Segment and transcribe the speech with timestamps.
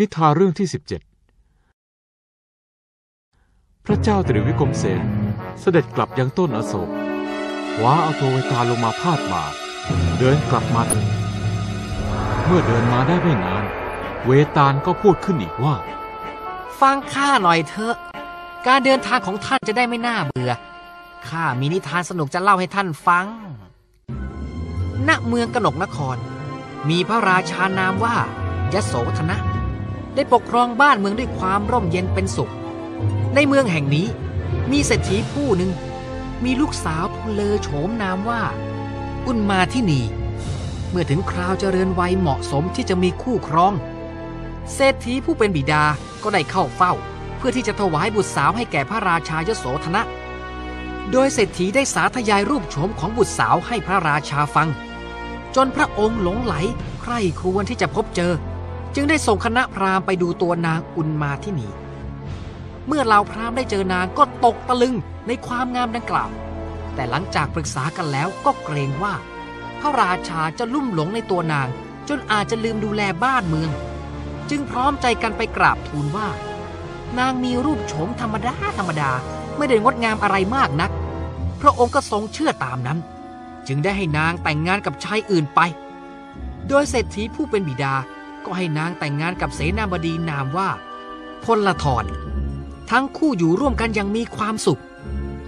[0.00, 0.74] นิทานเรื่องที่ 17
[3.86, 5.02] พระเจ้าตรีวิกรมเสน
[5.60, 6.88] เสด็จกลับยังต้นอโศก
[7.76, 9.44] คว้าเอาตัวเวตาลงมาพาดบ่า
[10.18, 11.06] เดินกลับมาถึง
[12.44, 13.64] เมื่อเดินมาได้ไม่นาน
[14.24, 15.74] เวตาลก็พูดขึ้นอีกว่า
[16.80, 17.96] ฟังข้าหน่อยเถอะ
[18.66, 20.52] การเดินทางของท่านจะได้ไม่น่าเบื่อ
[21.28, 23.26] ข้ามีนิทานสนุกจะเล่าให้ท่านฟัง
[25.08, 26.16] ณ เมืองกนกนคร
[26.88, 28.16] มีพระราชานามว่า
[28.74, 29.59] ยโสธนะ
[30.14, 32.52] ได้ปกครองบ้านเมืองด้วยความร่มเย็นเป็นสุข
[33.34, 34.06] ในเมืองแห่งนี้
[34.70, 35.70] มีเศรษฐีผู้หนึ่ง
[36.44, 38.42] มีลูกสาวผู้เลอโฉมนามว่า
[39.26, 40.00] อุนมาที่นี
[40.90, 43.72] เมื่อถึงคราวเจริญวัยเหมาะสมที่จะมีคู่ครอง
[44.74, 45.84] เศรษฐีผู้เป็นบิดา
[46.22, 46.92] ก็ได้เข้าเฝ้า
[47.36, 50.02] เพื่อที่จะถวายบุตรสาวให้แก่พระราชายโสธนะ
[51.10, 54.68] โดยเศรษฐีได้สาธยายรูปโฉมของบุตรสาวให้พระราชาฟัง
[55.56, 56.54] จนพระองค์หลงไหล
[57.02, 58.32] ใคร่ครวญที่จะพบเจอ
[58.94, 61.70] จึงได้ส่งคณะพราหมณ์ไปดูตัวนางอุนมาที่นี่
[62.86, 64.94] เมื่อเหล่าพราหมณ์ได้เจอนางก็ตกตะลึง
[65.26, 66.30] ในความงามดังกล่าว
[66.94, 69.14] แต่หลังจากปรึกษากันแล้วก็เกรงว่า
[69.80, 71.68] พระราชาจะลุ่มหลงในตัวนาง
[72.08, 73.70] จนอาจจะลืมดูแลบ้านเมือง
[74.50, 76.28] จึงพร้อมใจกันไปกราบทูลว่า
[77.18, 79.10] นางมีรูปโฉมธรรมดาธรรมดา
[79.56, 80.90] ไม่ได้งดงามอะไรมากนัก
[81.60, 82.98] พระองค์ก็ทรงเชื่อตามนั้น
[83.66, 85.60] จึงได้ให้นางแต่งงานกับชายอื่นไป
[86.68, 87.94] โดยเศรษฐีผู้เป็นบิดา
[88.44, 90.70] ก็ให้นางแต่งงานกับเสนาบดีนามว่า
[91.44, 92.04] พลทร
[92.90, 94.80] ทั้งคู่อยู่ร่วมกันอย่างมีความสุข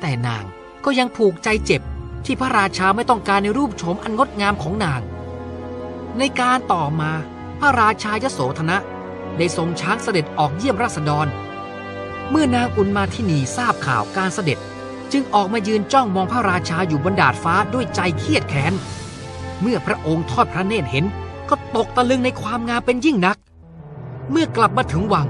[0.00, 0.44] แต่นาง
[0.84, 1.82] ก็ยังผูกใจเจ็บ
[2.24, 5.00] ที่พระราชาไม่ต้องการในรูปโฉมอันงดงามของนาง
[6.18, 7.10] ในการต่อมา
[7.58, 8.78] พระราชายโสธนะ
[9.38, 11.26] ได้ทรงช้างเสด็จออกเยี่ยมราษฎร
[12.30, 14.58] เมื่อนางอุนมาทินีทราบข่าวการเสด็จ
[15.12, 18.72] จึงออกมายืนจ้องมองพระราชาอยู่บนดาดฟ้าด้วยใจเครียดแค้น
[19.60, 21.04] เมื่อพระองค์ทอดพระเนตรเห็น
[21.50, 23.36] ก็ตกตะลึงในความงามเป็นยิ่งนัก
[24.30, 25.26] เมื่อกลับมาถึงวัง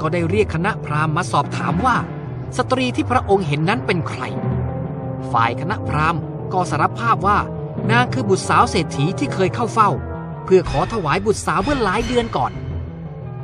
[0.00, 1.96] ก็ได้เรียกคณะพราหมณ์มาสอบถามว่า
[2.56, 4.22] สตรีที่พระองค์เห็นนั้นเป็นใคร
[5.32, 6.20] ฝ่ายคณะพราหมณ์
[6.52, 7.38] ก็สารภาพว่า
[7.90, 9.90] นางคือบุตรสาวเศรษฐีที่เคยเข้าเฝ้า
[10.44, 12.52] เพื่อขอถวายบุตรสาวเมื่อหลายเดือนก่อน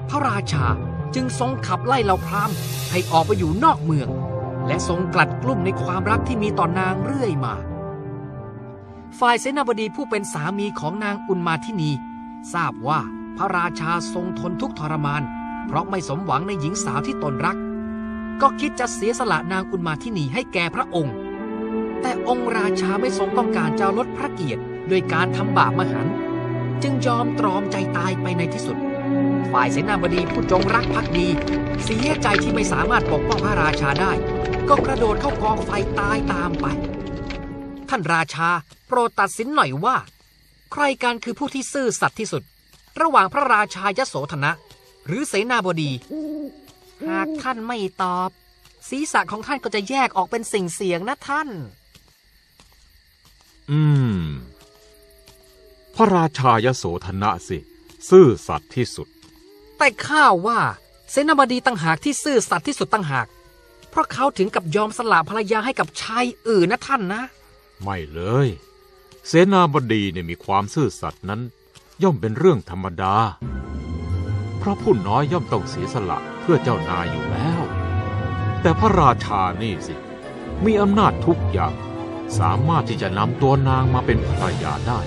[0.09, 0.67] พระราชา
[1.15, 2.55] จึงทรงขับไล่เหล่าพราหมณ์
[2.91, 4.09] ให้ออกไปอยู่นอกเมือง
[4.67, 7.55] และทรงกลัดกลุ้มในความรักที่มีต่อนางเรื่อยมา
[9.19, 11.91] ฝ่ายเสนาบดีผู้เป็นสามีของนางอุนมาทินี
[12.55, 13.01] ทราบว่า
[13.37, 15.23] พระราชาทรงทนทุกทรมาน
[15.67, 17.57] เพราะไม่สมหวังในหญิงสาวที่ตนรัก
[18.41, 21.15] ก็คิดจะเสียสละนางอุนมาทินีให้แก่พระองค์
[22.03, 26.07] แต่องค์ราชาไม่ทรงต้องการจะลดพระเกียรติด้วยการทำบาปมหัน
[26.83, 28.79] จึงยอมตรอมใจตายไปในที่สุด
[29.53, 31.27] ฝ่ายเสนาบดีผู้จงรักภักดี
[31.85, 34.13] เสียใจที่ไม่สามารถปกป้องพระราชาได้
[34.69, 35.71] ก็กระโดดเข้ากองไฟ
[36.01, 36.67] ตายตามไป
[37.89, 38.49] ท่านราชา
[38.89, 39.97] โปรดตัดสินหน่อยว่า
[40.73, 42.43] ใครกันคือผู้ที่ซื่อสัตย์ที่สุด
[43.01, 44.53] ระหว่างพระราชายโสธนะ
[45.07, 45.91] หรือเสนาบดี
[47.09, 48.31] หากท่านไม่ตอบ
[48.89, 51.49] ศีรษะของท่านก็จะแยกออกเป็นสิ่งเสียงนะท่าน
[53.71, 53.81] อื
[54.19, 54.21] ม
[55.95, 57.59] พระราชายโสธนะสิ
[58.11, 59.09] ซื่อสัตย์ที่สุด
[59.79, 60.61] แต่ข้าว่า
[61.11, 63.27] เสนาบดีตั้งหากที่ซื่อสัตย์ที่สุดตั้งหาก
[63.91, 67.23] เพราะเขาถึงกับยอมสละภรรยาให้กับชายอื่นนะท่านนะ
[67.83, 68.49] ไม่เลย
[69.27, 71.41] เสนาบดีเนี่ยมีความซื่อสัตย์นั้น
[72.03, 73.15] ย่อมเป็นเรื่องธรรมดา
[74.59, 77.63] เพราะผู้น้อยย่อมต้องเสียสละเพื่อเจ้านายอยู่แล้ว
[78.61, 79.95] แต่พระราชานี่สิ
[80.65, 81.75] มีอำนาจทุกอย่าง
[82.39, 85.01] สามารถที่จะนำตัวนางมาเป็นภรรยาได้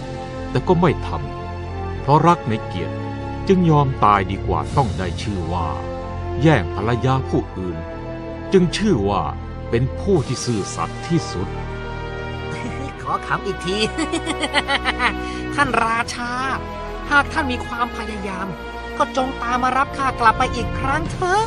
[0.50, 2.96] แต่ก็ไม่ทำเพราะรักในเกียรติ
[3.48, 5.68] จึงยอมตายดีกว่าต้องได้ชื่อว่า
[6.42, 7.78] แย่งภรรยาผู้อื่น
[8.54, 9.24] จึงชื่อว่า
[9.70, 11.50] เป็นผู้ที่ซื่อสัตย์ที่สุด
[13.28, 13.78] ขำอีกที
[15.56, 16.32] ท่านราชา
[17.12, 18.48] หากท่านมีความพยายาม
[18.98, 21.42] ก็จงตามมารับข้ากลับไปอีกครั้งเถอะ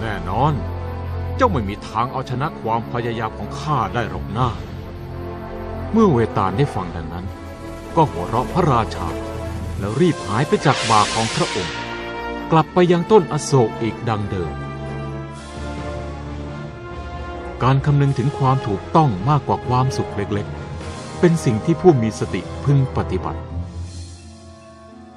[0.00, 0.52] แน่นอน
[1.36, 4.48] เจ้าไม่มีทางเอาชนะความพยายามของข้าได้หรอกหนะ
[5.92, 7.26] เมื่อเวตาลได้ฟังดังนั้น
[7.96, 9.08] ก็หัวเราะพระราชา
[9.78, 11.76] แล้วรีบหายไปจากบ่าของพระองค์
[12.52, 14.52] กลับไปยังต้นอโศกอีกดังเดิม
[17.62, 20.67] การคำนึงถึงความถูกต้องมากกว่าความสุขเล็กๆ
[21.20, 23.40] เป็นสิ่งที่ผู้มีสติพึงปฏิบัติ